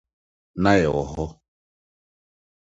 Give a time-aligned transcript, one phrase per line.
[0.61, 1.25] Na yɛwɔ hɔ.